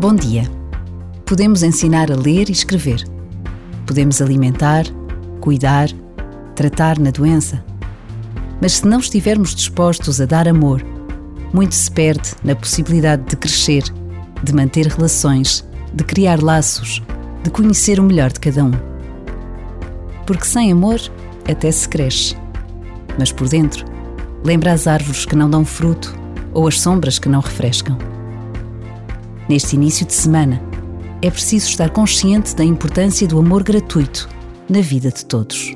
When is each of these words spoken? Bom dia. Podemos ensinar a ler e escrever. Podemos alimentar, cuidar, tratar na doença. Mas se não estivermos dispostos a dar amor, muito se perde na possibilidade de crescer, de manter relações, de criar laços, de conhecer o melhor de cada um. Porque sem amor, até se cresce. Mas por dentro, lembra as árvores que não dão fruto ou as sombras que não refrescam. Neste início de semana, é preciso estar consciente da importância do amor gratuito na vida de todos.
Bom 0.00 0.12
dia. 0.12 0.42
Podemos 1.24 1.62
ensinar 1.62 2.10
a 2.10 2.16
ler 2.16 2.48
e 2.48 2.52
escrever. 2.52 3.04
Podemos 3.86 4.20
alimentar, 4.20 4.84
cuidar, 5.40 5.88
tratar 6.56 6.98
na 6.98 7.12
doença. 7.12 7.64
Mas 8.60 8.72
se 8.72 8.86
não 8.86 8.98
estivermos 8.98 9.54
dispostos 9.54 10.20
a 10.20 10.26
dar 10.26 10.48
amor, 10.48 10.84
muito 11.52 11.76
se 11.76 11.88
perde 11.90 12.32
na 12.42 12.56
possibilidade 12.56 13.22
de 13.22 13.36
crescer, 13.36 13.84
de 14.42 14.52
manter 14.52 14.88
relações, 14.88 15.64
de 15.92 16.02
criar 16.02 16.42
laços, 16.42 17.00
de 17.44 17.50
conhecer 17.50 18.00
o 18.00 18.04
melhor 18.04 18.32
de 18.32 18.40
cada 18.40 18.64
um. 18.64 18.72
Porque 20.26 20.44
sem 20.44 20.72
amor, 20.72 21.00
até 21.48 21.70
se 21.70 21.88
cresce. 21.88 22.36
Mas 23.16 23.30
por 23.30 23.48
dentro, 23.48 23.86
lembra 24.44 24.72
as 24.72 24.88
árvores 24.88 25.24
que 25.24 25.36
não 25.36 25.48
dão 25.48 25.64
fruto 25.64 26.12
ou 26.52 26.66
as 26.66 26.80
sombras 26.80 27.18
que 27.18 27.28
não 27.28 27.40
refrescam. 27.40 27.96
Neste 29.48 29.76
início 29.76 30.06
de 30.06 30.14
semana, 30.14 30.60
é 31.20 31.30
preciso 31.30 31.68
estar 31.68 31.90
consciente 31.90 32.56
da 32.56 32.64
importância 32.64 33.28
do 33.28 33.38
amor 33.38 33.62
gratuito 33.62 34.28
na 34.70 34.80
vida 34.80 35.10
de 35.10 35.24
todos. 35.26 35.74